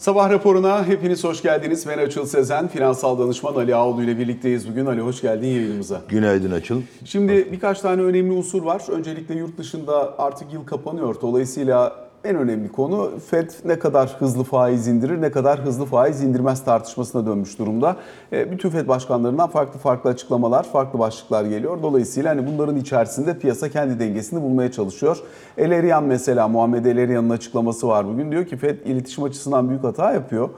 [0.00, 1.86] Sabah raporuna hepiniz hoş geldiniz.
[1.88, 4.86] Ben Açıl Sezen, finansal danışman Ali Ağoğlu ile birlikteyiz bugün.
[4.86, 6.00] Ali hoş geldin yayınımıza.
[6.08, 6.82] Günaydın Açıl.
[7.04, 8.82] Şimdi birkaç tane önemli unsur var.
[8.88, 11.16] Öncelikle yurt dışında artık yıl kapanıyor.
[11.22, 16.64] Dolayısıyla en önemli konu FED ne kadar hızlı faiz indirir, ne kadar hızlı faiz indirmez
[16.64, 17.96] tartışmasına dönmüş durumda.
[18.32, 21.82] E, Bütün FED başkanlarından farklı farklı açıklamalar, farklı başlıklar geliyor.
[21.82, 25.18] Dolayısıyla hani bunların içerisinde piyasa kendi dengesini bulmaya çalışıyor.
[25.58, 28.30] Elerian mesela Muhammed Elerian'ın açıklaması var bugün.
[28.32, 30.48] Diyor ki FED iletişim açısından büyük hata yapıyor.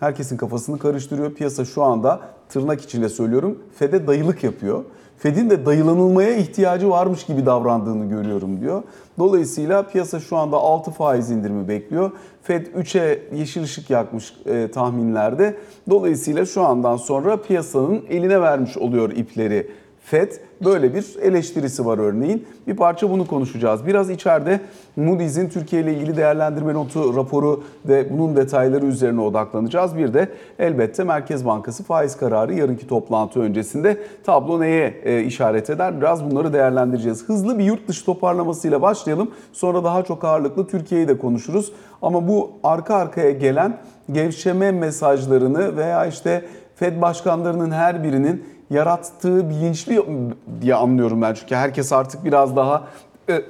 [0.00, 1.34] Herkesin kafasını karıştırıyor.
[1.34, 4.84] Piyasa şu anda tırnak içinde söylüyorum FED'e dayılık yapıyor.
[5.22, 8.82] Fed'in de dayılanılmaya ihtiyacı varmış gibi davrandığını görüyorum diyor.
[9.18, 12.10] Dolayısıyla piyasa şu anda 6 faiz indirimi bekliyor.
[12.42, 15.56] Fed 3'e yeşil ışık yakmış e, tahminlerde.
[15.90, 19.70] Dolayısıyla şu andan sonra piyasanın eline vermiş oluyor ipleri
[20.02, 20.32] FED.
[20.64, 22.46] Böyle bir eleştirisi var örneğin.
[22.66, 23.86] Bir parça bunu konuşacağız.
[23.86, 24.60] Biraz içeride
[24.96, 29.96] Moody's'in Türkiye ile ilgili değerlendirme notu raporu ve bunun detayları üzerine odaklanacağız.
[29.96, 36.00] Bir de elbette Merkez Bankası faiz kararı yarınki toplantı öncesinde tablo neye e, işaret eder?
[36.00, 37.28] Biraz bunları değerlendireceğiz.
[37.28, 39.30] Hızlı bir yurt dışı toparlamasıyla başlayalım.
[39.52, 41.72] Sonra daha çok ağırlıklı Türkiye'yi de konuşuruz.
[42.02, 43.78] Ama bu arka arkaya gelen
[44.12, 46.44] gevşeme mesajlarını veya işte
[46.76, 50.02] Fed başkanlarının her birinin yarattığı bilinçli
[50.60, 51.34] diye anlıyorum ben.
[51.34, 52.84] Çünkü herkes artık biraz daha
[53.28, 53.42] e,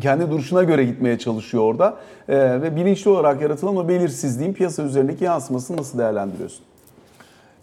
[0.00, 1.96] kendi duruşuna göre gitmeye çalışıyor orada.
[2.28, 6.64] E, ve bilinçli olarak yaratılan o belirsizliğin piyasa üzerindeki yansımasını nasıl değerlendiriyorsun?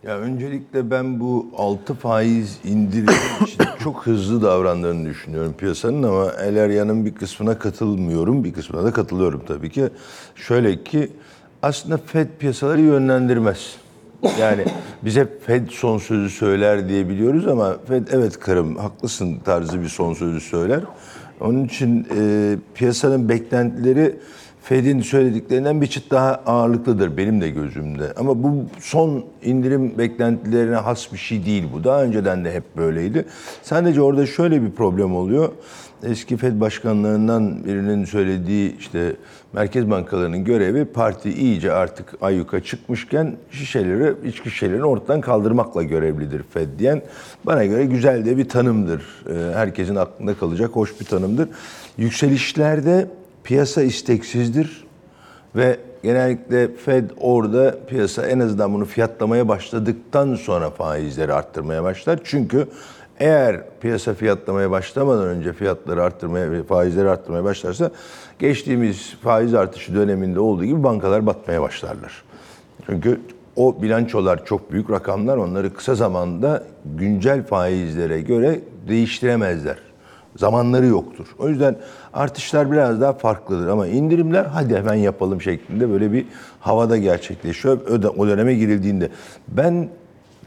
[0.03, 3.11] Ya öncelikle ben bu 6 faiz indirimi
[3.41, 8.43] için çok hızlı davrandığını düşünüyorum piyasanın ama Eleryan'ın bir kısmına katılmıyorum.
[8.43, 9.89] Bir kısmına da katılıyorum tabii ki.
[10.35, 11.11] Şöyle ki
[11.61, 13.75] aslında Fed piyasaları yönlendirmez.
[14.23, 14.65] Yani
[15.05, 20.13] bize Fed son sözü söyler diye biliyoruz ama Fed evet karım haklısın tarzı bir son
[20.13, 20.79] sözü söyler.
[21.41, 24.15] Onun için e, piyasanın beklentileri
[24.61, 28.13] Fed'in söylediklerinden bir çıt daha ağırlıklıdır benim de gözümde.
[28.17, 31.83] Ama bu son indirim beklentilerine has bir şey değil bu.
[31.83, 33.25] Daha önceden de hep böyleydi.
[33.63, 35.49] Sadece orada şöyle bir problem oluyor.
[36.03, 39.15] Eski Fed başkanlarından birinin söylediği işte
[39.53, 46.67] merkez bankalarının görevi parti iyice artık ayyuka çıkmışken şişeleri, içki şişelerini ortadan kaldırmakla görevlidir Fed
[46.79, 47.01] diyen
[47.45, 49.01] bana göre güzel de bir tanımdır.
[49.29, 51.49] Ee, Herkesin aklında kalacak hoş bir tanımdır.
[51.97, 53.07] Yükselişlerde
[53.43, 54.87] piyasa isteksizdir
[55.55, 62.19] ve genellikle Fed orada piyasa en azından bunu fiyatlamaya başladıktan sonra faizleri arttırmaya başlar.
[62.23, 62.67] Çünkü
[63.19, 67.91] eğer piyasa fiyatlamaya başlamadan önce fiyatları arttırmaya, faizleri arttırmaya başlarsa
[68.39, 72.23] geçtiğimiz faiz artışı döneminde olduğu gibi bankalar batmaya başlarlar.
[72.85, 73.21] Çünkü
[73.55, 79.77] o bilançolar çok büyük rakamlar onları kısa zamanda güncel faizlere göre değiştiremezler.
[80.35, 81.27] Zamanları yoktur.
[81.39, 81.75] O yüzden
[82.13, 86.25] artışlar biraz daha farklıdır ama indirimler hadi hemen yapalım şeklinde böyle bir
[86.59, 87.79] havada gerçekleşiyor.
[88.17, 89.09] O döneme girildiğinde
[89.47, 89.89] ben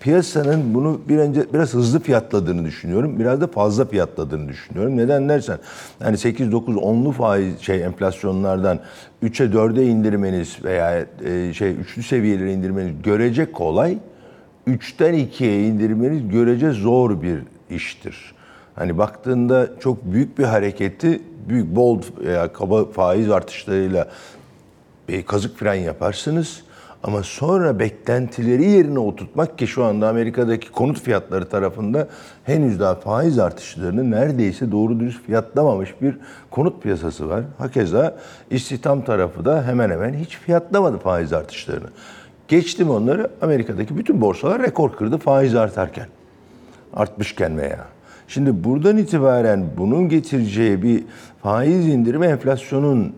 [0.00, 3.18] piyasanın bunu bir önce biraz hızlı fiyatladığını düşünüyorum.
[3.18, 4.96] Biraz da fazla fiyatladığını düşünüyorum.
[4.96, 5.58] Neden dersen
[6.00, 8.78] yani 8 9 10'lu faiz şey enflasyonlardan
[9.22, 13.98] 3'e 4'e indirmeniz veya e, şey üçlü seviyelere indirmeniz görece kolay.
[14.68, 17.38] 3'ten 2'ye indirmeniz görece zor bir
[17.70, 18.34] iştir.
[18.74, 24.08] Hani baktığında çok büyük bir hareketi büyük bold veya kaba faiz artışlarıyla
[25.08, 26.62] bir kazık fren yaparsınız.
[27.04, 32.08] Ama sonra beklentileri yerine oturtmak ki şu anda Amerika'daki konut fiyatları tarafında
[32.44, 36.16] henüz daha faiz artışlarını neredeyse doğru dürüst fiyatlamamış bir
[36.50, 37.44] konut piyasası var.
[37.58, 38.16] Hakeza
[38.50, 41.88] istihdam tarafı da hemen hemen hiç fiyatlamadı faiz artışlarını.
[42.48, 46.06] Geçtim onları Amerika'daki bütün borsalar rekor kırdı faiz artarken.
[46.94, 47.86] Artmışken veya.
[48.28, 51.04] Şimdi buradan itibaren bunun getireceği bir
[51.42, 53.12] faiz indirimi enflasyonun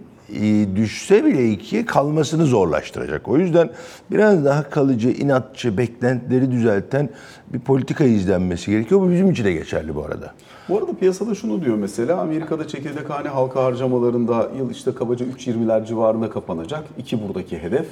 [0.76, 3.28] düşse bile ikiye kalmasını zorlaştıracak.
[3.28, 3.70] O yüzden
[4.10, 7.09] biraz daha kalıcı, inatçı, beklentileri düzelten
[7.53, 9.00] bir politika izlenmesi gerekiyor.
[9.00, 10.34] Bu bizim için de geçerli bu arada.
[10.69, 16.31] Bu arada piyasada şunu diyor mesela Amerika'da çekirdekhane halka harcamalarında yıl işte kabaca 3.20'ler civarında
[16.31, 16.84] kapanacak.
[16.99, 17.87] İki buradaki hedef.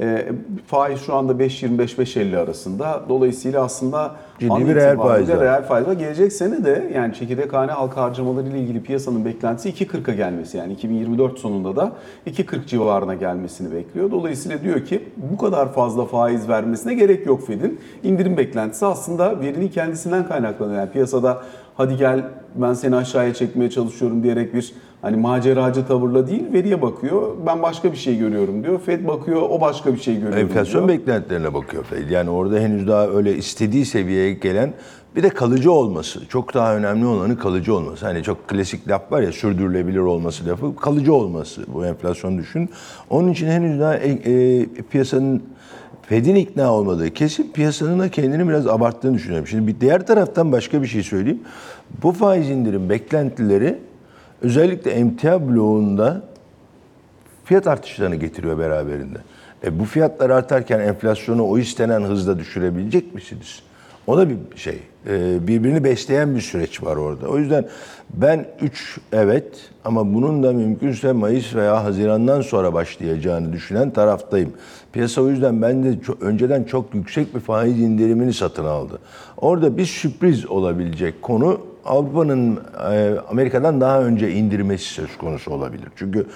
[0.00, 0.28] E,
[0.66, 3.02] faiz şu anda 5.25-5.50 arasında.
[3.08, 5.40] Dolayısıyla aslında Ciddi an bir reel itibariyle faiz var.
[5.46, 5.92] Reel faiz var.
[5.92, 10.56] Gelecek sene de yani çekirdekhane halka harcamaları ile ilgili piyasanın beklentisi 2.40'a gelmesi.
[10.56, 11.92] Yani 2024 sonunda da
[12.26, 14.10] 2.40 civarına gelmesini bekliyor.
[14.10, 17.80] Dolayısıyla diyor ki bu kadar fazla faiz vermesine gerek yok Fed'in.
[18.02, 20.78] İndirim beklentisi aslında verinin kendisinden kaynaklanıyor.
[20.80, 21.42] Yani piyasada
[21.76, 22.24] hadi gel
[22.54, 27.32] ben seni aşağıya çekmeye çalışıyorum diyerek bir Hani maceracı tavırla değil veriye bakıyor.
[27.46, 28.80] Ben başka bir şey görüyorum diyor.
[28.80, 30.98] Fed bakıyor o başka bir şey görüyor Enflasyon diyor.
[30.98, 32.10] beklentilerine bakıyor Fed.
[32.10, 34.72] Yani orada henüz daha öyle istediği seviyeye gelen
[35.16, 36.28] bir de kalıcı olması.
[36.28, 38.06] Çok daha önemli olanı kalıcı olması.
[38.06, 40.76] Hani çok klasik laf var ya sürdürülebilir olması lafı.
[40.76, 42.70] Kalıcı olması bu enflasyon düşün.
[43.10, 45.42] Onun için henüz daha e, e, piyasanın
[46.02, 49.46] Fed'in ikna olmadığı kesin piyasanın da kendini biraz abarttığını düşünüyorum.
[49.46, 51.40] Şimdi bir diğer taraftan başka bir şey söyleyeyim.
[52.02, 53.78] Bu faiz indirim beklentileri
[54.42, 56.22] özellikle emtia bloğunda
[57.44, 59.18] fiyat artışlarını getiriyor beraberinde.
[59.64, 63.62] E bu fiyatlar artarken enflasyonu o istenen hızla düşürebilecek misiniz?
[64.06, 64.78] O da bir şey.
[65.06, 67.28] E, birbirini besleyen bir süreç var orada.
[67.28, 67.68] O yüzden
[68.14, 74.52] ben 3 evet ama bunun da mümkünse Mayıs veya Haziran'dan sonra başlayacağını düşünen taraftayım.
[74.92, 78.98] Piyasa o yüzden bence çok, önceden çok yüksek bir faiz indirimini satın aldı.
[79.36, 82.60] Orada bir sürpriz olabilecek konu Avrupa'nın
[82.92, 85.88] e, Amerika'dan daha önce indirmesi söz konusu olabilir.
[85.96, 86.26] Çünkü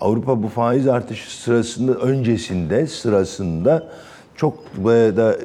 [0.00, 3.88] Avrupa bu faiz artışı sırasında öncesinde sırasında
[4.36, 5.36] çok da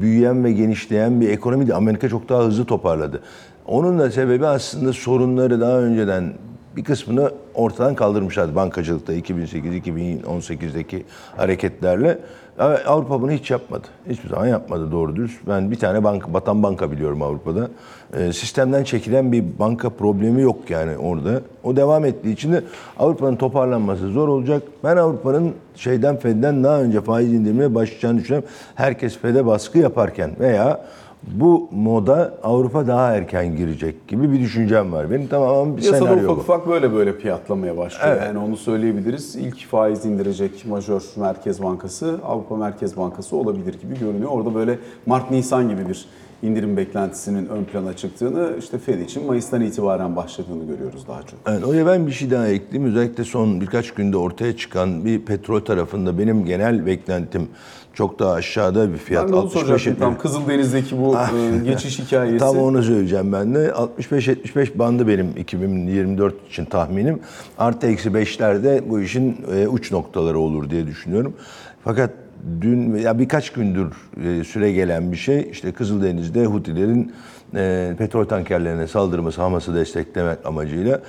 [0.00, 1.74] büyüyen ve genişleyen bir ekonomiydi.
[1.74, 3.20] Amerika çok daha hızlı toparladı.
[3.66, 6.32] Onun da sebebi aslında sorunları daha önceden
[6.76, 11.04] bir kısmını ortadan kaldırmışlardı bankacılıkta 2008-2018'deki
[11.36, 12.18] hareketlerle.
[12.58, 13.86] Avrupa bunu hiç yapmadı.
[14.08, 15.38] Hiçbir zaman yapmadı doğru dürüst.
[15.48, 17.68] Ben bir tane banka, batan banka biliyorum Avrupa'da.
[18.16, 21.40] Ee, sistemden çekilen bir banka problemi yok yani orada.
[21.64, 22.62] O devam ettiği için de
[22.98, 24.62] Avrupa'nın toparlanması zor olacak.
[24.84, 28.48] Ben Avrupa'nın şeyden Fed'den daha önce faiz indirimine başlayacağını düşünüyorum.
[28.74, 30.84] Herkes Fed'e baskı yaparken veya
[31.32, 35.10] bu moda Avrupa daha erken girecek gibi bir düşüncem var.
[35.10, 36.40] Benim tamamen bir Piyasada senaryo ufak bu.
[36.40, 38.16] ufak böyle böyle fiyatlamaya başlıyor.
[38.16, 38.22] Evet.
[38.26, 39.36] Yani onu söyleyebiliriz.
[39.36, 44.30] İlk faiz indirecek majör merkez bankası Avrupa Merkez Bankası olabilir gibi görünüyor.
[44.30, 46.06] Orada böyle Mart-Nisan gibi bir
[46.42, 51.40] indirim beklentisinin ön plana çıktığını işte Fed için Mayıs'tan itibaren başladığını görüyoruz daha çok.
[51.46, 52.90] Evet, oraya ben bir şey daha ekleyeyim.
[52.94, 57.48] Özellikle son birkaç günde ortaya çıkan bir petrol tarafında benim genel beklentim
[57.94, 59.24] çok daha aşağıda bir fiyat.
[59.24, 62.38] Ben de onu 65 soracaktım tam Kızıldeniz'deki bu e, geçiş hikayesi.
[62.38, 63.72] Tam onu söyleyeceğim ben de.
[64.00, 67.20] 65-75 bandı benim 2024 için tahminim.
[67.58, 71.34] Artı eksi 5'lerde bu işin e, uç noktaları olur diye düşünüyorum.
[71.84, 72.10] Fakat
[72.60, 73.92] dün ya birkaç gündür
[74.24, 77.12] e, süre gelen bir şey işte Kızıldeniz'de Hutilerin
[77.98, 81.00] petrol tankerlerine saldırması Hamas'ı desteklemek amacıyla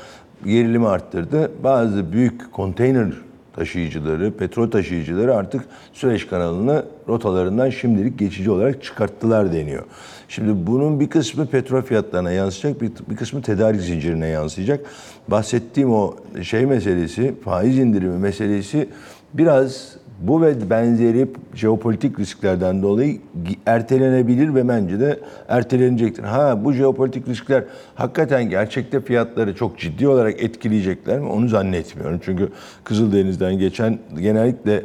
[0.46, 1.52] gerilimi arttırdı.
[1.64, 3.08] Bazı büyük konteyner
[3.56, 9.84] taşıyıcıları, petrol taşıyıcıları artık Süveyş kanalını rotalarından şimdilik geçici olarak çıkarttılar deniyor.
[10.28, 14.86] Şimdi bunun bir kısmı petrol fiyatlarına yansıyacak, bir, bir kısmı tedarik zincirine yansıyacak.
[15.28, 18.90] Bahsettiğim o şey meselesi, faiz indirimi meselesi
[19.34, 23.19] biraz bu ve benzeri jeopolitik risklerden dolayı
[23.65, 26.23] ertelenebilir ve bence de ertelenecektir.
[26.23, 27.63] Ha bu jeopolitik riskler
[27.95, 31.27] hakikaten gerçekte fiyatları çok ciddi olarak etkileyecekler mi?
[31.27, 32.19] Onu zannetmiyorum.
[32.23, 32.50] Çünkü
[32.83, 34.83] Kızıldeniz'den geçen genellikle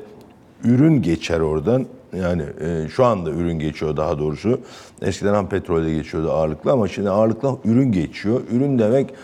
[0.64, 1.86] ürün geçer oradan.
[2.16, 4.60] Yani e, şu anda ürün geçiyor daha doğrusu.
[5.02, 8.40] Eskiden ham petrolde geçiyordu ağırlıklı ama şimdi ağırlıklı ürün geçiyor.
[8.52, 9.14] Ürün demek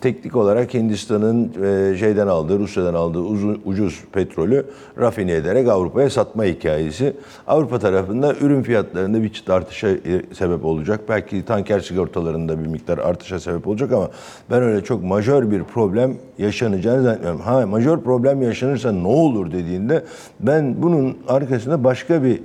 [0.00, 4.66] teknik olarak Hindistan'ın e, şeyden aldığı, Rusya'dan aldığı ucuz, ucuz petrolü
[4.98, 7.16] rafine ederek Avrupa'ya satma hikayesi.
[7.46, 11.00] Avrupa tarafında ürün fiyatlarında bir çıt artışa e, sebep olacak.
[11.08, 14.10] Belki tanker sigortalarında bir miktar artışa sebep olacak ama
[14.50, 17.40] ben öyle çok majör bir problem yaşanacağını zannetmiyorum.
[17.40, 20.04] Ha majör problem yaşanırsa ne olur dediğinde
[20.40, 22.40] ben bunun arkasında başka bir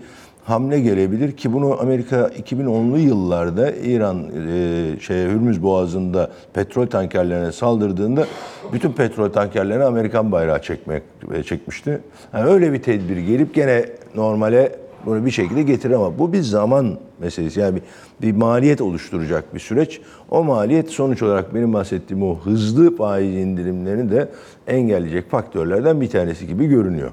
[0.49, 8.25] hamle gelebilir ki bunu Amerika 2010'lu yıllarda İran e, şey Hürmüz Boğazı'nda petrol tankerlerine saldırdığında
[8.73, 11.03] bütün petrol tankerlerine Amerikan bayrağı çekmek
[11.33, 12.01] e, çekmişti.
[12.33, 13.85] Yani öyle bir tedbir gelip gene
[14.15, 14.75] normale
[15.05, 17.59] bunu bir şekilde getirir ama bu bir zaman meselesi.
[17.59, 20.01] Yani bir, bir maliyet oluşturacak bir süreç.
[20.31, 24.29] O maliyet sonuç olarak benim bahsettiğim o hızlı faiz indirimlerini de
[24.67, 27.11] engelleyecek faktörlerden bir tanesi gibi görünüyor.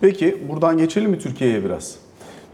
[0.00, 2.07] Peki buradan geçelim mi Türkiye'ye biraz?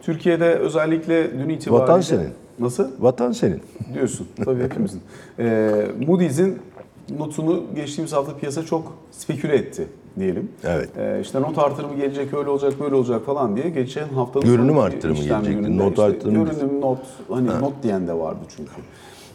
[0.05, 1.83] Türkiye'de özellikle dün itibariyle...
[1.83, 2.29] Vatan senin.
[2.59, 2.89] Nasıl?
[3.01, 3.61] Vatan senin.
[3.95, 4.27] Diyorsun.
[4.45, 5.01] Tabii hepimizin.
[5.39, 6.59] Ee, Moody's'in
[7.19, 9.87] notunu geçtiğimiz hafta piyasa çok speküle etti
[10.19, 10.49] diyelim.
[10.65, 10.89] Evet.
[10.99, 15.15] Ee, işte not artırımı gelecek, öyle olacak, böyle olacak falan diye geçen haftanın Görünüm artırımı
[15.19, 16.99] gelecekti, not işte artırımı- Görünüm, not,
[17.31, 18.71] hani not diyen de vardı çünkü.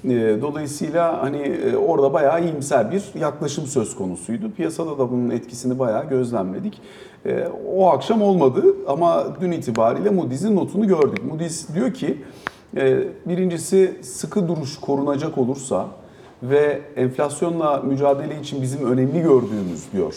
[0.05, 4.51] Ee, Dolayısıyla hani e, orada bayağı iyimser bir yaklaşım söz konusuydu.
[4.51, 6.81] Piyasada da bunun etkisini bayağı gözlemledik.
[7.25, 11.25] Ee, O akşam olmadı ama dün itibariyle Moody's'in notunu gördük.
[11.25, 12.17] Moody's diyor ki
[12.77, 15.87] e, birincisi sıkı duruş korunacak olursa
[16.43, 20.15] ve enflasyonla mücadele için bizim önemli gördüğümüz diyor.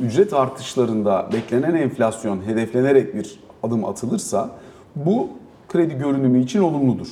[0.00, 4.50] Ücret artışlarında beklenen enflasyon hedeflenerek bir adım atılırsa
[4.96, 5.28] bu
[5.68, 7.08] kredi görünümü için olumludur.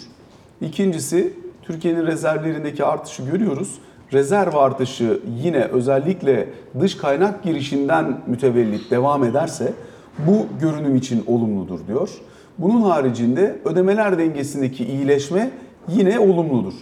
[0.60, 3.78] İkincisi Türkiye'nin rezervlerindeki artışı görüyoruz.
[4.12, 6.48] Rezerv artışı yine özellikle
[6.80, 9.72] dış kaynak girişinden mütevellit devam ederse
[10.26, 12.10] bu görünüm için olumludur diyor.
[12.58, 15.50] Bunun haricinde ödemeler dengesindeki iyileşme
[15.88, 16.74] yine olumludur.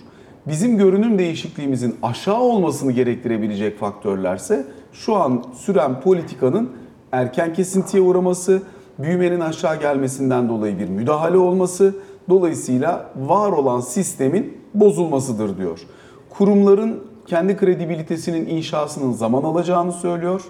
[0.46, 6.70] Bizim görünüm değişikliğimizin aşağı olmasını gerektirebilecek faktörlerse şu an süren politikanın
[7.12, 8.62] erken kesintiye uğraması,
[8.98, 11.94] büyümenin aşağı gelmesinden dolayı bir müdahale olması,
[12.28, 15.80] dolayısıyla var olan sistemin bozulmasıdır diyor.
[16.30, 20.42] Kurumların kendi kredibilitesinin inşasının zaman alacağını söylüyor.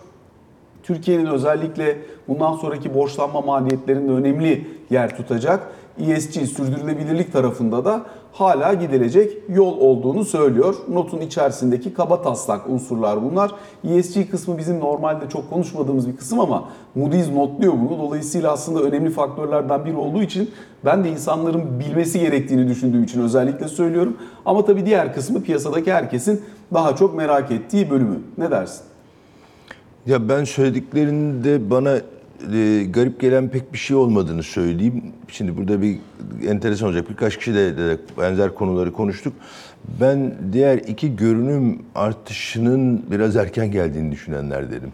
[0.83, 9.33] Türkiye'nin özellikle bundan sonraki borçlanma maliyetlerinde önemli yer tutacak ESG sürdürülebilirlik tarafında da hala gidilecek
[9.49, 10.75] yol olduğunu söylüyor.
[10.89, 13.51] Notun içerisindeki kaba taslak unsurlar bunlar.
[13.85, 17.99] ESG kısmı bizim normalde çok konuşmadığımız bir kısım ama Moody's notluyor bunu.
[17.99, 20.51] Dolayısıyla aslında önemli faktörlerden biri olduğu için
[20.85, 24.17] ben de insanların bilmesi gerektiğini düşündüğüm için özellikle söylüyorum.
[24.47, 26.43] Ama tabii diğer kısmı piyasadaki herkesin
[26.75, 28.19] daha çok merak ettiği bölümü.
[28.39, 28.83] Ne dersin?
[30.07, 31.97] Ya ben söylediklerinde bana
[32.55, 35.03] e, garip gelen pek bir şey olmadığını söyleyeyim.
[35.29, 35.99] Şimdi burada bir
[36.49, 37.11] enteresan olacak.
[37.11, 39.33] Birkaç kişi de, de benzer konuları konuştuk.
[40.01, 44.93] Ben diğer iki görünüm artışının biraz erken geldiğini düşünenlerdenim.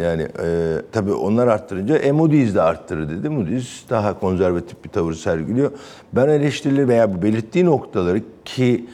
[0.00, 3.28] Yani e, tabii onlar arttırınca e, Moody's de arttırır dedi.
[3.28, 5.70] Moody's daha konservatif bir tavır sergiliyor.
[6.12, 8.86] Ben eleştirileri veya belirttiği noktaları ki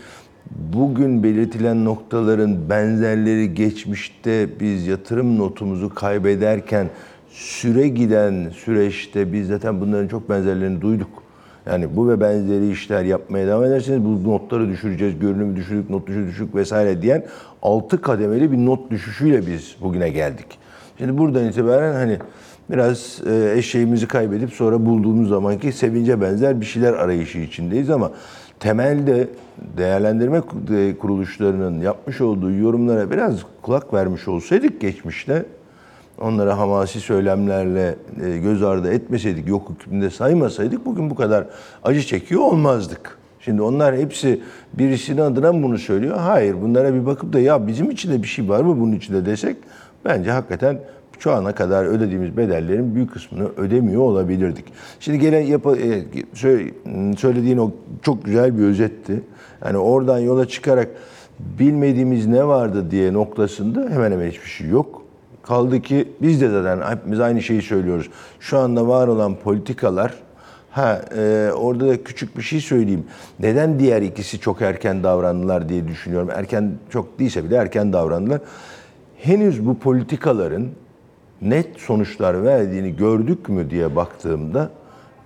[0.51, 6.91] bugün belirtilen noktaların benzerleri geçmişte biz yatırım notumuzu kaybederken
[7.31, 11.09] süre giden süreçte biz zaten bunların çok benzerlerini duyduk.
[11.67, 16.29] Yani bu ve benzeri işler yapmaya devam ederseniz bu notları düşüreceğiz, görünümü düşürdük, not düşürdük
[16.29, 17.25] düşük vesaire diyen
[17.63, 20.47] altı kademeli bir not düşüşüyle biz bugüne geldik.
[20.99, 22.19] Şimdi buradan itibaren hani
[22.71, 28.11] biraz e, eşeğimizi kaybedip sonra bulduğumuz zamanki sevince benzer bir şeyler arayışı içindeyiz ama
[28.61, 29.29] temelde
[29.77, 30.41] değerlendirme
[31.01, 35.45] kuruluşlarının yapmış olduğu yorumlara biraz kulak vermiş olsaydık geçmişte
[36.21, 41.47] onlara hamasi söylemlerle e, göz ardı etmeseydik, yok hükmünde saymasaydık bugün bu kadar
[41.83, 43.19] acı çekiyor olmazdık.
[43.41, 44.41] Şimdi onlar hepsi
[44.75, 46.17] birisinin adına bunu söylüyor?
[46.19, 46.57] Hayır.
[46.63, 49.57] Bunlara bir bakıp da ya bizim içinde bir şey var mı bunun içinde desek
[50.05, 50.79] bence hakikaten
[51.19, 54.65] şu ana kadar ödediğimiz bedellerin büyük kısmını ödemiyor olabilirdik.
[55.01, 56.05] Şimdi gene yap e,
[57.17, 57.71] söylediğin o
[58.03, 59.23] çok güzel bir özetti.
[59.65, 60.89] Yani oradan yola çıkarak
[61.59, 65.00] bilmediğimiz ne vardı diye noktasında hemen hemen hiçbir şey yok.
[65.51, 68.11] Kaldı ki biz de zaten hepimiz aynı şeyi söylüyoruz.
[68.41, 70.15] Şu anda var olan politikalar
[70.71, 73.05] Ha, e, orada da küçük bir şey söyleyeyim.
[73.41, 76.29] Neden diğer ikisi çok erken davrandılar diye düşünüyorum.
[76.35, 78.41] Erken çok değilse bile erken davrandılar.
[79.17, 80.67] Henüz bu politikaların
[81.43, 84.71] net sonuçlar verdiğini gördük mü diye baktığımda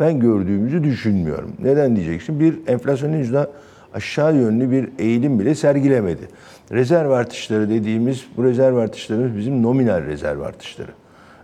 [0.01, 1.53] ben gördüğümüzü düşünmüyorum.
[1.63, 2.41] Neden diyeceksin?
[2.41, 3.33] Bir, enflasyon henüz
[3.95, 6.29] aşağı yönlü bir eğilim bile sergilemedi.
[6.73, 10.91] Rezerv artışları dediğimiz, bu rezerv artışlarımız bizim nominal rezerv artışları.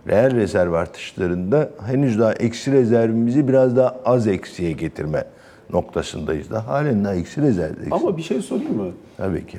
[0.07, 5.25] Reel rezerv artışlarında henüz daha eksi rezervimizi biraz daha az eksiye getirme
[5.73, 6.51] noktasındayız.
[6.51, 7.91] da halen daha eksi rezervdeyiz.
[7.91, 8.91] Ama bir şey sorayım mı?
[9.17, 9.57] Tabii ki.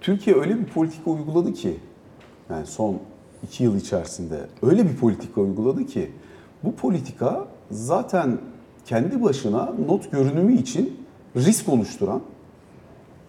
[0.00, 1.76] Türkiye öyle bir politika uyguladı ki,
[2.50, 2.98] yani son
[3.42, 6.10] iki yıl içerisinde öyle bir politika uyguladı ki,
[6.64, 8.38] bu politika zaten
[8.86, 11.01] kendi başına not görünümü için
[11.36, 12.20] risk oluşturan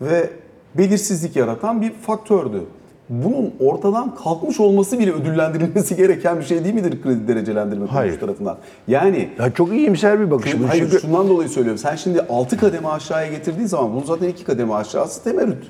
[0.02, 0.30] ve
[0.78, 2.62] belirsizlik yaratan bir faktördü.
[3.10, 8.58] Bunun ortadan kalkmış olması bile ödüllendirilmesi gereken bir şey değil midir kredi derecelendirme kuruluşu tarafından?
[8.88, 10.60] Yani Ya çok iyimser bir bakış.
[10.60, 10.70] bu.
[10.70, 11.78] hayır Çünkü şundan dolayı söylüyorum.
[11.78, 15.64] Sen şimdi 6 kademe aşağıya getirdiğin zaman bunun zaten 2 kademe aşağısı temerrüt.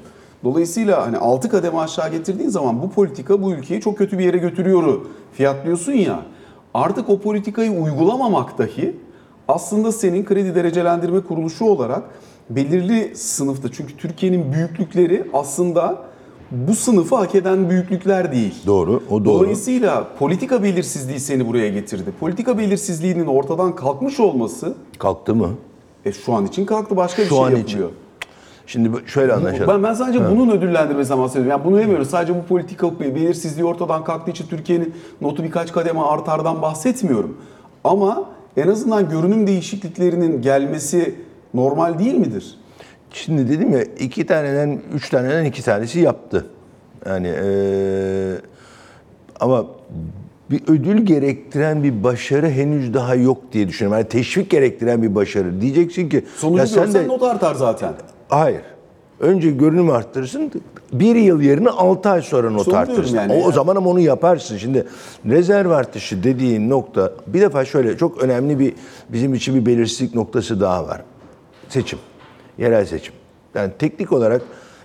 [0.44, 4.38] Dolayısıyla hani 6 kademe aşağı getirdiğin zaman bu politika bu ülkeyi çok kötü bir yere
[4.38, 5.02] götürüyor
[5.34, 6.20] fiyatlıyorsun ya.
[6.74, 8.96] Artık o politikayı uygulamamak dahi
[9.48, 12.04] aslında senin kredi derecelendirme kuruluşu olarak
[12.50, 15.98] belirli sınıfta çünkü Türkiye'nin büyüklükleri aslında
[16.52, 18.56] bu sınıfı hak eden büyüklükler değil.
[18.68, 19.40] Doğru, o doğru.
[19.40, 22.12] Dolayısıyla politika belirsizliği seni buraya getirdi.
[22.20, 25.50] Politika belirsizliğinin ortadan kalkmış olması kalktı mı?
[26.06, 27.68] e, şu an için kalktı başka bir Şu şey an yapılıyor.
[27.68, 27.86] için.
[28.68, 29.68] Şimdi şöyle anlaşalım.
[29.68, 31.52] Ben, ben sadece bunun ödüllendirmesinden bahsediyorum.
[31.52, 32.06] Yani bunu demiyorum.
[32.06, 37.38] Sadece bu politika belirsizliği ortadan kalktığı için Türkiye'nin notu birkaç kademe artardan bahsetmiyorum.
[37.84, 38.24] Ama
[38.58, 41.16] en azından görünüm değişikliklerinin gelmesi
[41.54, 42.58] normal değil midir?
[43.12, 46.46] Şimdi dedim ya iki taneden, üç taneden iki tanesi yaptı.
[47.06, 48.36] Yani eee,
[49.40, 49.66] ama
[50.52, 53.98] bir ödül gerektiren bir başarı henüz daha yok diye düşünüyorum.
[54.00, 55.62] Yani teşvik gerektiren bir başarı.
[55.62, 57.94] Diyeceksin ki Sonucu ya sen de not artar zaten.
[58.30, 58.62] hayır.
[59.20, 60.52] Önce görünüm arttırırsın.
[60.94, 64.58] Bir yıl yerine altı ay sonra not diyorum yani o, o zaman ama onu yaparsın.
[64.58, 64.88] Şimdi
[65.26, 68.74] rezerv artışı dediğin nokta bir defa şöyle çok önemli bir
[69.10, 71.02] bizim için bir belirsizlik noktası daha var.
[71.70, 72.00] Seçim.
[72.58, 73.14] Yerel seçim.
[73.56, 74.42] Yani teknik olarak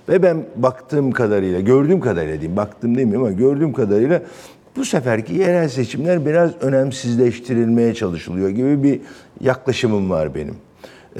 [0.09, 4.23] Ve ben baktığım kadarıyla, gördüğüm kadarıyla diyeyim, baktım demiyorum ama gördüğüm kadarıyla
[4.77, 9.01] bu seferki yerel seçimler biraz önemsizleştirilmeye çalışılıyor gibi bir
[9.41, 10.57] yaklaşımım var benim.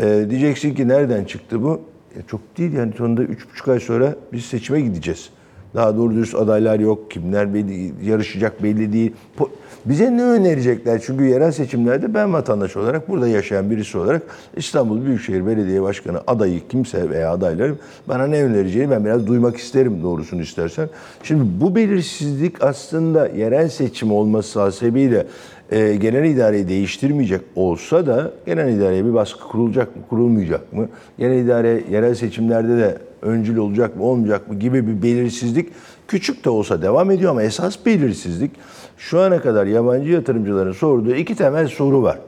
[0.01, 1.81] Ee, diyeceksin ki nereden çıktı bu?
[2.17, 5.31] E, çok değil yani sonunda üç buçuk ay sonra biz seçime gideceğiz.
[5.75, 7.11] Daha doğru dürüst adaylar yok.
[7.11, 9.13] Kimler belli, yarışacak belli değil.
[9.39, 9.49] Po-
[9.85, 11.03] Bize ne önerecekler?
[11.07, 14.23] Çünkü yerel seçimlerde ben vatandaş olarak, burada yaşayan birisi olarak
[14.57, 17.75] İstanbul Büyükşehir Belediye Başkanı adayı kimse veya adayları
[18.09, 20.89] bana ne önereceğini ben biraz duymak isterim doğrusunu istersen.
[21.23, 25.27] Şimdi bu belirsizlik aslında yerel seçim olması hasebiyle
[25.71, 30.89] e, genel idareyi değiştirmeyecek olsa da genel idareye bir baskı kurulacak mı, kurulmayacak mı?
[31.19, 35.69] Genel idare yerel seçimlerde de öncül olacak mı, olmayacak mı gibi bir belirsizlik
[36.09, 38.51] küçük de olsa devam ediyor ama esas belirsizlik
[38.99, 42.19] şu ana kadar yabancı yatırımcıların sorduğu iki temel soru var.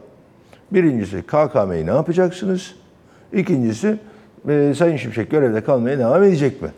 [0.72, 2.74] Birincisi KKM'yi ne yapacaksınız?
[3.32, 3.98] İkincisi
[4.48, 6.68] e, Sayın Şimşek görevde kalmaya devam edecek mi?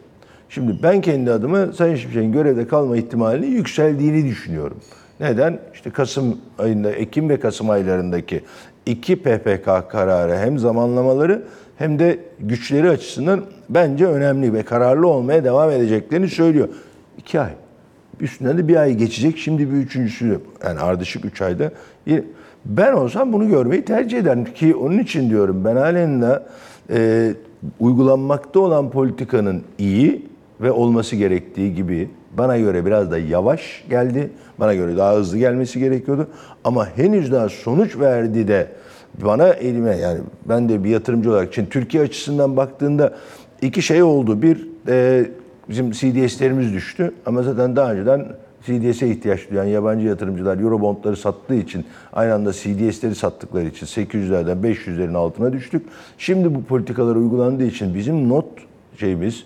[0.49, 4.77] Şimdi ben kendi adıma Sayın Şimşek'in görevde kalma ihtimalini yükseldiğini düşünüyorum.
[5.21, 5.59] Neden?
[5.75, 8.41] İşte Kasım ayında, Ekim ve Kasım aylarındaki
[8.87, 11.43] iki PPK kararı hem zamanlamaları
[11.77, 16.69] hem de güçleri açısından bence önemli ve kararlı olmaya devam edeceklerini söylüyor.
[17.19, 17.51] İki ay.
[18.21, 19.39] Üstünden de bir ay geçecek.
[19.39, 21.71] Şimdi bir üçüncüsü yani ardışık üç ayda.
[22.65, 26.43] Ben olsam bunu görmeyi tercih ederim ki onun için diyorum ben halen de
[26.91, 27.31] e,
[27.81, 30.27] uygulanmakta olan politikanın iyi
[30.61, 34.31] ve olması gerektiği gibi bana göre biraz da yavaş geldi.
[34.61, 36.29] Bana göre daha hızlı gelmesi gerekiyordu.
[36.65, 38.69] Ama henüz daha sonuç verdi de
[39.23, 43.17] bana elime yani ben de bir yatırımcı olarak için Türkiye açısından baktığında
[43.63, 44.43] iki şey oldu.
[44.43, 45.27] Bir e,
[45.69, 48.27] bizim CDS'lerimiz düştü ama zaten daha önceden
[48.67, 55.17] CDS'e ihtiyaç duyan yabancı yatırımcılar Eurobondları sattığı için aynı anda CDS'leri sattıkları için 800'lerden 500'lerin
[55.17, 55.87] altına düştük.
[56.19, 58.47] Şimdi bu politikalar uygulandığı için bizim not
[58.97, 59.45] şeyimiz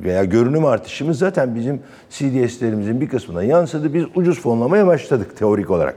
[0.00, 3.94] veya görünüm artışımız zaten bizim CDS'lerimizin bir kısmına yansıdı.
[3.94, 5.96] Biz ucuz fonlamaya başladık teorik olarak.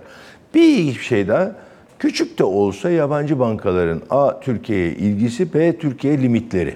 [0.55, 1.51] Bir şey daha
[1.99, 6.75] küçük de olsa yabancı bankaların A Türkiye'ye ilgisi B Türkiye limitleri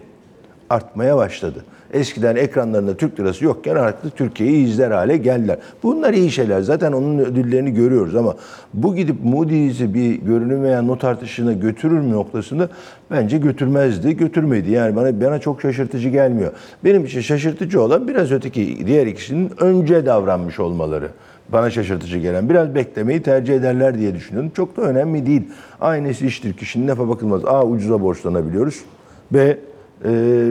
[0.69, 1.65] artmaya başladı.
[1.93, 5.57] Eskiden ekranlarında Türk lirası yokken artık Türkiye'yi izler hale geldiler.
[5.83, 6.61] Bunlar iyi şeyler.
[6.61, 8.35] Zaten onun ödüllerini görüyoruz ama
[8.73, 12.69] bu gidip Moody's'i bir görünüm veya not artışına götürür mü noktasında
[13.11, 14.71] bence götürmezdi, götürmedi.
[14.71, 16.51] Yani bana bana çok şaşırtıcı gelmiyor.
[16.83, 21.09] Benim için şaşırtıcı olan biraz öteki diğer ikisinin önce davranmış olmaları.
[21.49, 24.51] Bana şaşırtıcı gelen biraz beklemeyi tercih ederler diye düşünüyorum.
[24.55, 25.43] Çok da önemli değil.
[25.81, 27.45] Aynısı iştir kişinin lafa bakılmaz.
[27.45, 28.81] A ucuza borçlanabiliyoruz.
[29.31, 29.57] B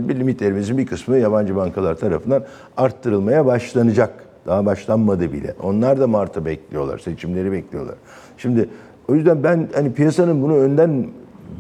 [0.09, 2.45] bir limitlerimizin bir kısmı yabancı bankalar tarafından
[2.77, 4.25] arttırılmaya başlanacak.
[4.47, 5.55] Daha başlanmadı bile.
[5.63, 7.95] Onlar da Mart'ı bekliyorlar, seçimleri bekliyorlar.
[8.39, 8.69] Şimdi
[9.09, 11.07] o yüzden ben hani piyasanın bunu önden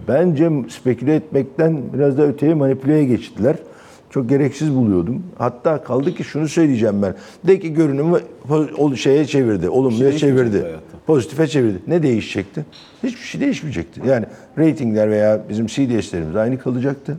[0.08, 3.56] bence speküle etmekten biraz da öteye manipüleye geçtiler.
[4.10, 5.22] Çok gereksiz buluyordum.
[5.38, 7.14] Hatta kaldı ki şunu söyleyeceğim ben.
[7.46, 8.18] De ki görünümü
[8.96, 10.66] şeye çevirdi, olumluya Şey çevirdi.
[11.06, 11.78] Pozitife çevirdi.
[11.86, 12.64] Ne değişecekti?
[13.02, 14.00] Hiçbir şey değişmeyecekti.
[14.06, 14.26] Yani
[14.58, 17.18] reytingler veya bizim CDS'lerimiz aynı kalacaktı.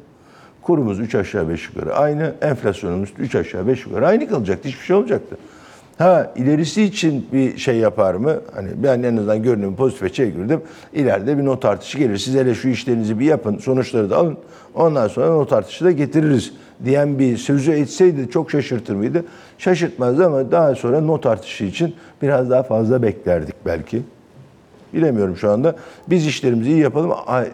[0.63, 2.33] Kurumuz 3 aşağı 5 yukarı aynı.
[2.41, 4.67] Enflasyonumuz 3 aşağı 5 yukarı aynı kalacaktı.
[4.69, 5.37] Hiçbir şey olmayacaktı.
[5.97, 8.35] Ha ilerisi için bir şey yapar mı?
[8.55, 10.61] Hani ben en azından görünümü pozitife çevirdim.
[10.93, 12.17] İleride bir not artışı gelir.
[12.17, 13.57] Siz hele şu işlerinizi bir yapın.
[13.57, 14.37] Sonuçları da alın.
[14.75, 16.53] Ondan sonra not artışı da getiririz
[16.85, 19.25] diyen bir sözü etseydi çok şaşırtır mıydı?
[19.57, 24.01] Şaşırtmazdı ama daha sonra not artışı için biraz daha fazla beklerdik belki.
[24.93, 25.75] Bilemiyorum şu anda.
[26.09, 27.11] Biz işlerimizi iyi yapalım.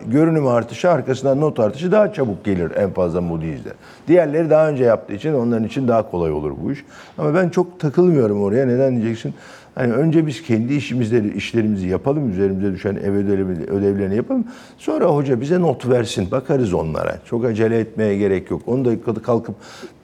[0.08, 3.74] Görünüm artışı arkasından not artışı daha çabuk gelir en fazla Moody's'de.
[4.08, 6.86] Diğerleri daha önce yaptığı için onların için daha kolay olur bu iş.
[7.18, 8.66] Ama ben çok takılmıyorum oraya.
[8.66, 9.34] Neden diyeceksin?
[9.76, 14.46] Hani önce biz kendi işimizleri, işlerimizi yapalım, üzerimize düşen ev ödevlerini, ödevlerini yapalım.
[14.78, 17.20] Sonra hoca bize not versin, bakarız onlara.
[17.26, 18.62] Çok acele etmeye gerek yok.
[18.68, 19.56] Onu da kalkıp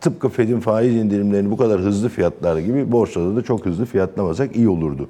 [0.01, 4.69] tıpkı Fed'in faiz indirimlerini bu kadar hızlı fiyatlar gibi borsada da çok hızlı fiyatlamasak iyi
[4.69, 5.07] olurdu.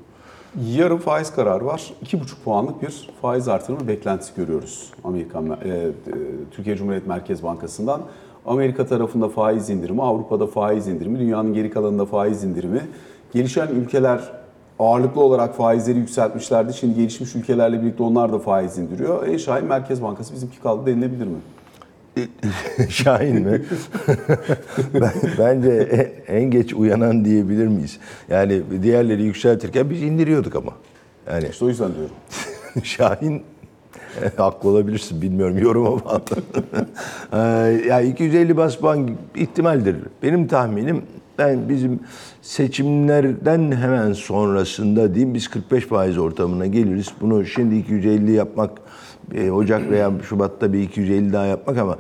[0.64, 1.94] Yarın faiz kararı var.
[2.06, 5.92] 2,5 puanlık bir faiz artırımı beklentisi görüyoruz Amerikan e, e,
[6.52, 8.02] Türkiye Cumhuriyet Merkez Bankası'ndan.
[8.46, 12.82] Amerika tarafında faiz indirimi, Avrupa'da faiz indirimi, dünyanın geri kalanında faiz indirimi.
[13.34, 14.20] Gelişen ülkeler
[14.80, 16.74] ağırlıklı olarak faizleri yükseltmişlerdi.
[16.74, 19.28] Şimdi gelişmiş ülkelerle birlikte onlar da faiz indiriyor.
[19.28, 21.38] En şahin Merkez Bankası bizimki kaldı denilebilir mi?
[22.90, 23.62] Şahin mi?
[24.94, 25.72] Ben- Bence
[26.28, 27.98] en geç uyanan diyebilir miyiz?
[28.30, 30.72] Yani diğerleri yükseltirken biz indiriyorduk ama.
[31.32, 32.16] Yani İşte o yüzden diyorum.
[32.84, 33.42] Şahin
[34.38, 36.22] haklı olabilirsin bilmiyorum yoruma bağlı.
[37.34, 37.38] Ee,
[37.88, 39.96] ya 250 bas puan ihtimaldir.
[40.24, 41.02] Benim tahminim
[41.38, 42.00] ben bizim
[42.42, 47.08] seçimlerden hemen sonrasında diyeyim biz 45 faiz ortamına geliriz.
[47.22, 48.82] Bunu şimdi 250 yapmak e,
[49.52, 51.98] Ocak veya Şubat'ta bir 250 daha yapmak ama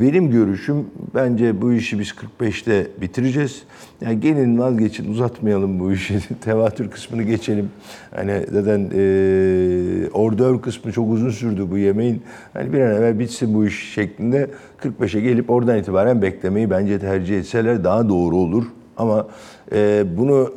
[0.00, 3.62] Benim görüşüm bence bu işi biz 45'te bitireceğiz.
[4.00, 6.20] Yani gelin vazgeçin uzatmayalım bu işi.
[6.40, 7.70] Tevatür kısmını geçelim.
[8.14, 12.22] Hani zaten e, ordör kısmı çok uzun sürdü bu yemeğin.
[12.52, 14.50] Hani bir an evvel bitsin bu iş şeklinde
[14.82, 18.64] 45'e gelip oradan itibaren beklemeyi bence tercih etseler daha doğru olur.
[18.96, 19.28] Ama
[19.72, 20.52] e, bunu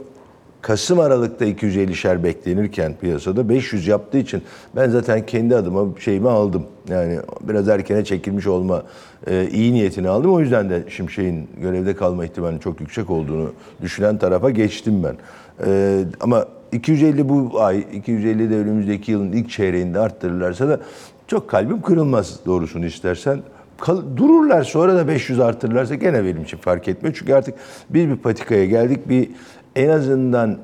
[0.61, 4.41] Kasım Aralık'ta 250'şer beklenirken piyasada 500 yaptığı için
[4.75, 6.65] ben zaten kendi adıma şeyimi aldım.
[6.89, 8.83] Yani biraz erkene çekilmiş olma
[9.27, 10.33] e, iyi niyetini aldım.
[10.33, 15.15] O yüzden de Şimşek'in görevde kalma ihtimalinin çok yüksek olduğunu düşünen tarafa geçtim ben.
[15.67, 20.79] E, ama 250 bu ay, 250 de önümüzdeki yılın ilk çeyreğinde arttırırlarsa da
[21.27, 23.39] çok kalbim kırılmaz doğrusunu istersen.
[23.77, 27.15] Kal- dururlar sonra da 500 artırırlarsa gene benim için fark etmiyor.
[27.19, 27.55] Çünkü artık
[27.89, 29.09] biz bir patikaya geldik.
[29.09, 29.29] Bir
[29.75, 30.57] en azından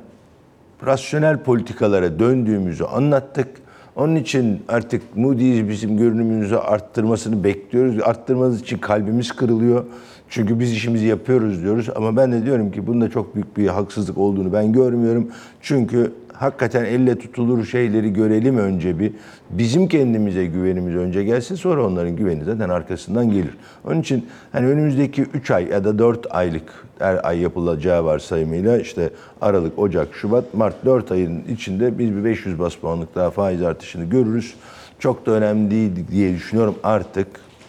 [0.86, 3.48] rasyonel politikalara döndüğümüzü anlattık.
[3.96, 8.02] Onun için artık Moody's bizim görünümümüzü arttırmasını bekliyoruz.
[8.04, 9.86] Arttırmanız için kalbimiz kırılıyor.
[10.30, 11.90] Çünkü biz işimizi yapıyoruz diyoruz.
[11.96, 15.28] Ama ben de diyorum ki bunda çok büyük bir haksızlık olduğunu ben görmüyorum.
[15.62, 19.12] Çünkü hakikaten elle tutulur şeyleri görelim önce bir.
[19.50, 23.58] Bizim kendimize güvenimiz önce gelsin sonra onların güveni zaten arkasından gelir.
[23.86, 26.64] Onun için hani önümüzdeki 3 ay ya da 4 aylık
[27.00, 29.10] her ay yapılacağı varsayımıyla işte
[29.42, 34.06] Aralık, Ocak, Şubat, Mart 4 ayın içinde biz bir 500 bas puanlık daha faiz artışını
[34.06, 34.54] görürüz.
[35.00, 37.28] Çok da önemli değil diye düşünüyorum artık.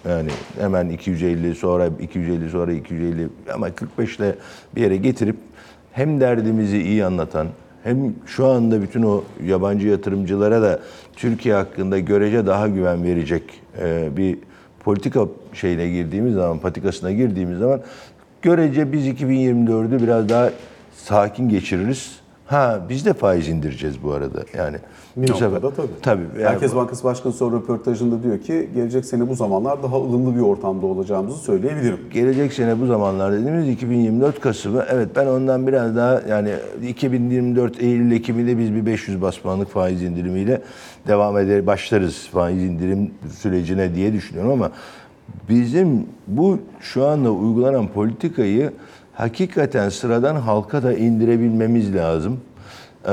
[0.09, 4.35] Yani hemen 250 sonra 250 sonra 250 ama 45 ile
[4.77, 5.37] bir yere getirip
[5.93, 7.47] hem derdimizi iyi anlatan
[7.85, 10.81] hem şu anda bütün o yabancı yatırımcılara da
[11.17, 13.43] Türkiye hakkında görece daha güven verecek
[13.81, 14.39] e, bir
[14.85, 17.81] politika şeyine girdiğimiz zaman, patikasına girdiğimiz zaman
[18.43, 20.51] görece biz 2024'ü biraz daha
[20.95, 22.21] sakin geçiririz.
[22.49, 24.45] Ha biz de faiz indireceğiz bu arada.
[24.57, 24.77] Yani
[25.17, 25.89] Bir bu sefer- noktada tabii.
[26.03, 26.23] Tabii.
[26.35, 30.41] yani- Merkez Bankası Başkanı sonra röportajında diyor ki gelecek sene bu zamanlar daha ılımlı bir
[30.41, 31.99] ortamda olacağımızı söyleyebilirim.
[32.13, 36.51] gelecek sene bu zamanlar dediğimiz 2024 Kasım'ı evet ben ondan biraz daha yani
[36.89, 40.61] 2024 Eylül Ekim'de biz bir 500 bas puanlık faiz indirimiyle
[41.09, 44.71] devam eder başlarız faiz indirim sürecine diye düşünüyorum ama
[45.49, 48.73] bizim bu şu anda uygulanan politikayı
[49.19, 52.41] hakikaten sıradan halka da indirebilmemiz lazım.
[53.05, 53.09] Ee,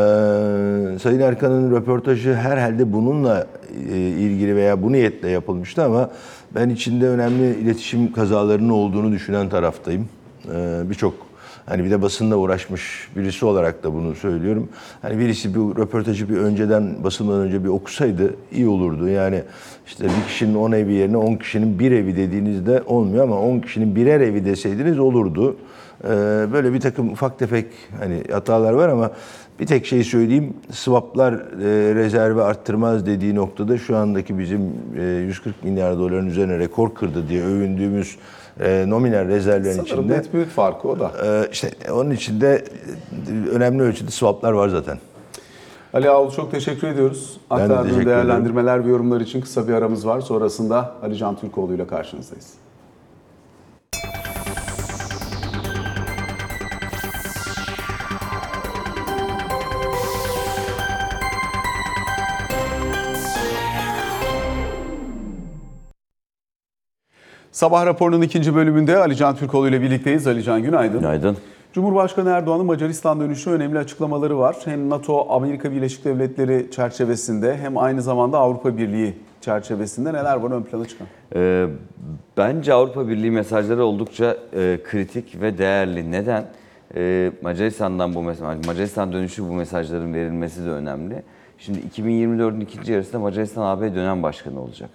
[1.02, 3.48] Sayın Erkan'ın röportajı herhalde bununla
[3.92, 6.10] e, ilgili veya bu niyetle yapılmıştı ama
[6.56, 10.10] ben içinde önemli iletişim kazalarının olduğunu düşünen taraftayım.
[10.54, 11.14] Ee, Birçok
[11.66, 14.70] hani bir de basınla uğraşmış birisi olarak da bunu söylüyorum.
[15.02, 19.08] Hani birisi bir röportajı bir önceden basından önce bir okusaydı iyi olurdu.
[19.08, 19.42] Yani
[19.88, 23.96] işte bir kişinin 10 evi yerine 10 kişinin bir evi dediğinizde olmuyor ama 10 kişinin
[23.96, 25.56] birer evi deseydiniz olurdu.
[26.04, 26.08] Ee,
[26.54, 27.66] Böyle bir takım ufak tefek
[28.00, 29.12] hani hatalar var ama
[29.60, 30.54] bir tek şey söyleyeyim.
[30.72, 34.62] Swaplar e, rezervi arttırmaz dediği noktada şu andaki bizim
[35.00, 38.18] e, 140 milyar doların üzerine rekor kırdı diye övündüğümüz
[38.60, 41.12] e, nominal rezervlerin Sanırım içinde net büyük farkı o da.
[41.26, 42.66] e, işte onun içinde
[43.46, 44.98] e, önemli ölçüde swaplar var zaten.
[45.94, 47.38] Ali Ağul çok teşekkür ediyoruz.
[47.52, 48.08] Ben de teşekkür ederim.
[48.08, 50.22] değerlendirmeler ve yorumlar için kısa bir aramız var.
[50.22, 52.48] Sonrasında Ali Can Türkoğlu ile karşınızdayız.
[67.56, 70.28] Sabah raporunun ikinci bölümünde Ali Can Türkoğlu ile birlikteyiz.
[70.28, 71.00] Ali Can günaydın.
[71.00, 71.38] Günaydın.
[71.74, 74.56] Cumhurbaşkanı Erdoğan'ın Macaristan dönüşü önemli açıklamaları var.
[74.66, 80.64] Hem NATO, Amerika Birleşik Devletleri çerçevesinde hem aynı zamanda Avrupa Birliği çerçevesinde neler var ön
[80.64, 81.08] plana çıkan?
[81.36, 81.68] Ee,
[82.38, 86.12] bence Avrupa Birliği mesajları oldukça e, kritik ve değerli.
[86.12, 86.46] Neden?
[86.96, 91.24] Ee, Macaristan'dan bu mesaj, Macaristan dönüşü bu mesajların verilmesi de önemli.
[91.58, 94.90] Şimdi 2024'ün ikinci yarısında Macaristan AB dönem başkanı olacak.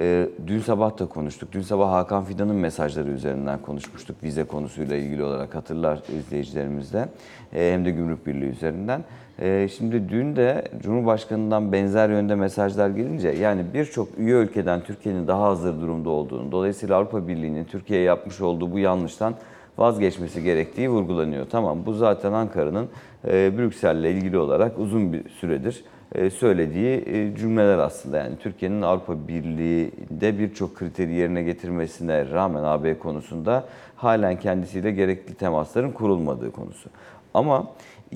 [0.00, 1.48] Ee, dün sabah da konuştuk.
[1.52, 4.16] Dün sabah Hakan Fidan'ın mesajları üzerinden konuşmuştuk.
[4.22, 7.08] Vize konusuyla ilgili olarak hatırlar izleyicilerimiz de.
[7.54, 9.04] Ee, hem de Gümrük Birliği üzerinden.
[9.40, 15.42] Ee, şimdi dün de Cumhurbaşkanı'ndan benzer yönde mesajlar gelince yani birçok üye ülkeden Türkiye'nin daha
[15.42, 19.34] hazır durumda olduğunu, dolayısıyla Avrupa Birliği'nin Türkiye'ye yapmış olduğu bu yanlıştan
[19.78, 21.46] vazgeçmesi gerektiği vurgulanıyor.
[21.50, 22.88] Tamam bu zaten Ankara'nın
[23.28, 28.18] e, Brüksel'le ilgili olarak uzun bir süredir söylediği e, cümleler aslında.
[28.18, 33.64] Yani Türkiye'nin Avrupa Birliği'de birçok kriteri yerine getirmesine rağmen AB konusunda
[33.96, 36.90] halen kendisiyle gerekli temasların kurulmadığı konusu.
[37.34, 37.66] Ama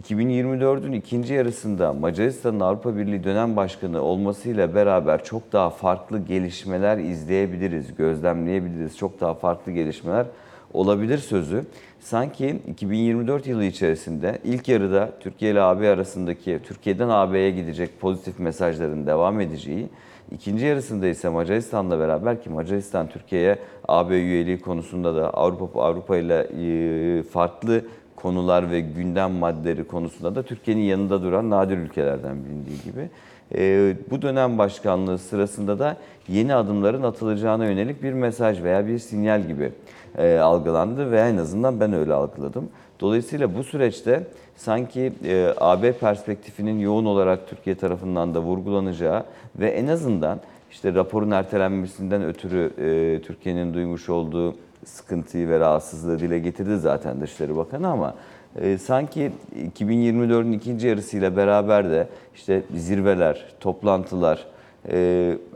[0.00, 7.94] 2024'ün ikinci yarısında Macaristan'ın Avrupa Birliği dönem başkanı olmasıyla beraber çok daha farklı gelişmeler izleyebiliriz,
[7.96, 8.98] gözlemleyebiliriz.
[8.98, 10.26] Çok daha farklı gelişmeler
[10.74, 11.64] olabilir sözü
[12.00, 19.06] sanki 2024 yılı içerisinde ilk yarıda Türkiye ile AB arasındaki Türkiye'den AB'ye gidecek pozitif mesajların
[19.06, 19.88] devam edeceği,
[20.32, 23.58] ikinci yarısında ise Macaristan'la beraber ki Macaristan Türkiye'ye
[23.88, 27.84] AB üyeliği konusunda da Avrupa Avrupa ile e, farklı
[28.16, 33.08] konular ve gündem maddeleri konusunda da Türkiye'nin yanında duran nadir ülkelerden bilindiği gibi.
[33.54, 35.96] e, bu dönem başkanlığı sırasında da
[36.28, 39.72] yeni adımların atılacağına yönelik bir mesaj veya bir sinyal gibi
[40.18, 42.68] e, algılandı ve en azından ben öyle algıladım.
[43.00, 49.24] Dolayısıyla bu süreçte sanki e, AB perspektifinin yoğun olarak Türkiye tarafından da vurgulanacağı
[49.56, 56.38] ve en azından işte raporun ertelenmesinden ötürü e, Türkiye'nin duymuş olduğu sıkıntıyı ve rahatsızlığı dile
[56.38, 58.14] getirdi zaten Dışişleri Bakanı ama
[58.60, 59.32] e, sanki
[59.78, 64.46] 2024'ün ikinci yarısıyla beraber de işte zirveler, toplantılar,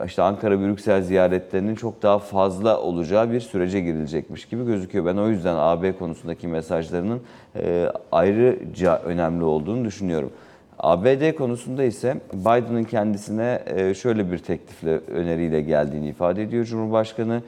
[0.05, 5.05] işte Ankara-Brüksel ziyaretlerinin çok daha fazla olacağı bir sürece girilecekmiş gibi gözüküyor.
[5.05, 7.21] Ben o yüzden AB konusundaki mesajlarının
[7.55, 10.31] e, ayrıca önemli olduğunu düşünüyorum.
[10.79, 17.41] ABD konusunda ise Biden'ın kendisine e, şöyle bir teklifle, öneriyle geldiğini ifade ediyor Cumhurbaşkanı.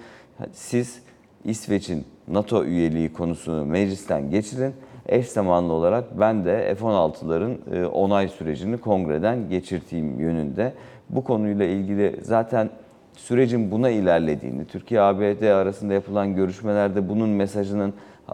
[0.53, 1.01] Siz
[1.45, 4.73] İsveç'in NATO üyeliği konusunu meclisten geçirin.
[5.05, 10.73] Eş zamanlı olarak ben de F-16'ların e, onay sürecini kongreden geçirteyim yönünde.
[11.15, 12.69] Bu konuyla ilgili zaten
[13.15, 17.93] sürecin buna ilerlediğini, Türkiye-ABD arasında yapılan görüşmelerde bunun mesajının
[18.29, 18.33] e,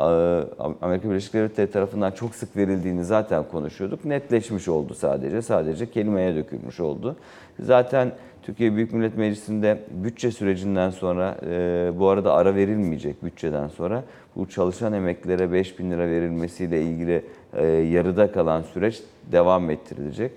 [0.81, 4.05] Amerika Birleşik Devletleri tarafından çok sık verildiğini zaten konuşuyorduk.
[4.05, 5.41] Netleşmiş oldu sadece.
[5.41, 7.15] Sadece kelimeye dökülmüş oldu.
[7.59, 8.11] Zaten
[8.43, 14.03] Türkiye Büyük Millet Meclisi'nde bütçe sürecinden sonra, e, bu arada ara verilmeyecek bütçeden sonra,
[14.35, 20.31] bu çalışan emeklilere 5 bin lira verilmesiyle ilgili e, yarıda kalan süreç devam ettirilecek.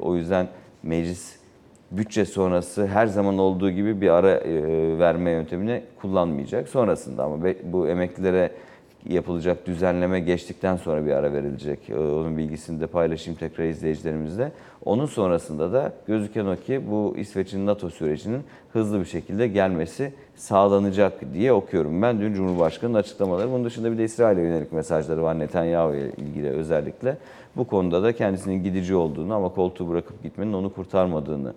[0.00, 0.48] O yüzden
[0.82, 1.38] meclis
[1.90, 6.68] bütçe sonrası her zaman olduğu gibi bir ara e, verme yöntemini kullanmayacak.
[6.68, 8.50] Sonrasında ama bu emeklilere
[9.08, 11.90] yapılacak düzenleme geçtikten sonra bir ara verilecek.
[11.90, 14.52] E, Onun bilgisini de paylaşayım tekrar izleyicilerimizle.
[14.84, 21.34] Onun sonrasında da gözüken o ki bu İsveç'in NATO sürecinin hızlı bir şekilde gelmesi sağlanacak
[21.34, 22.02] diye okuyorum.
[22.02, 23.50] Ben dün Cumhurbaşkanı'nın açıklamaları.
[23.52, 27.16] Bunun dışında bir de İsrail'e yönelik mesajları var Netanyahu ile ilgili özellikle.
[27.56, 31.52] Bu konuda da kendisinin gidici olduğunu ama koltuğu bırakıp gitmenin onu kurtarmadığını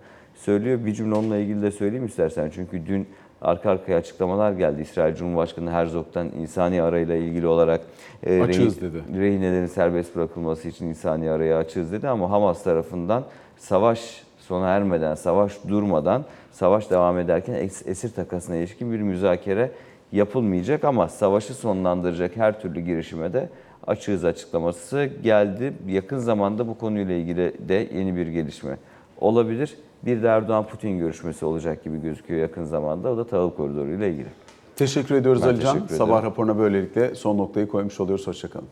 [0.46, 0.86] söylüyor.
[0.86, 2.50] Bir cümle onunla ilgili de söyleyeyim istersen.
[2.54, 3.06] Çünkü dün
[3.42, 4.80] arka arkaya açıklamalar geldi.
[4.82, 7.80] İsrail Cumhurbaşkanı Herzog'dan insani arayla ilgili olarak
[8.26, 9.02] e, Açığız rehin- dedi.
[9.20, 13.24] rehinelerin serbest bırakılması için insani arayı açığız dedi ama Hamas tarafından
[13.58, 19.70] savaş sona ermeden, savaş durmadan, savaş devam ederken es- esir takasına ilişkin bir müzakere
[20.12, 23.48] yapılmayacak ama savaşı sonlandıracak her türlü girişime de
[23.86, 25.72] açığız açıklaması geldi.
[25.88, 28.76] Yakın zamanda bu konuyla ilgili de yeni bir gelişme
[29.20, 29.76] olabilir.
[30.06, 33.10] Bir de Erdoğan-Putin görüşmesi olacak gibi gözüküyor yakın zamanda.
[33.10, 34.28] O da tahıl koridoru ile ilgili.
[34.76, 35.74] Teşekkür ediyoruz Ben Alican.
[35.74, 35.94] teşekkür.
[35.96, 38.26] Sabah raporuna böylelikle son noktayı koymuş oluyoruz.
[38.26, 38.68] Hoşçakalın.